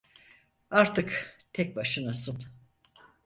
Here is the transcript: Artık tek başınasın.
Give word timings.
Artık 0.71 1.37
tek 1.53 1.75
başınasın. 1.75 2.43